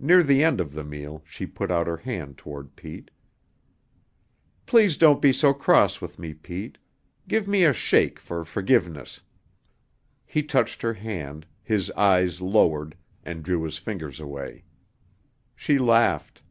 Near 0.00 0.24
the 0.24 0.42
end 0.42 0.60
of 0.60 0.72
the 0.72 0.82
meal 0.82 1.22
she 1.24 1.46
put 1.46 1.70
out 1.70 1.86
her 1.86 1.98
hand 1.98 2.36
toward 2.36 2.74
Pete. 2.74 3.12
"Please 4.66 4.96
don't 4.96 5.22
be 5.22 5.32
so 5.32 5.52
cross 5.54 6.00
with 6.00 6.18
me, 6.18 6.34
Pete! 6.34 6.76
Give 7.28 7.46
me 7.46 7.62
a 7.62 7.72
shake 7.72 8.18
for 8.18 8.44
forgiveness." 8.44 9.20
He 10.26 10.42
touched 10.42 10.82
her 10.82 10.94
hand, 10.94 11.46
his 11.62 11.88
eyes 11.92 12.40
lowered, 12.40 12.96
and 13.24 13.44
drew 13.44 13.62
his 13.62 13.78
fingers 13.78 14.18
away. 14.18 14.64
She 15.54 15.78
laughed. 15.78 16.42